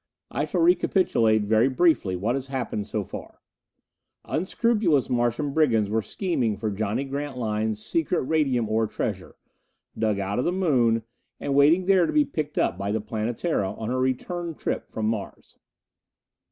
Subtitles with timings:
[0.31, 3.39] I shall recapitulate very briefly what has happened so far:
[4.25, 9.35] Unscrupulous Martian brigands were scheming for Johnny Grantline's secret radium ore treasure,
[9.95, 11.03] dug out of the Moon
[11.39, 15.05] and waiting there to be picked up by the Planetara on her return trip from
[15.05, 15.59] Mars.